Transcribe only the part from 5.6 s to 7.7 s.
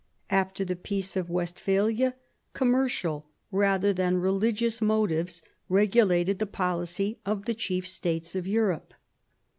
regulated the policy of the